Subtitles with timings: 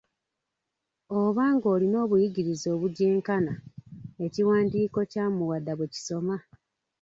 [1.21, 3.53] Oba ng'alina obuyigirize obugyenkana,
[4.25, 6.35] ekiwandiiko kya Muwada bwe kisoma.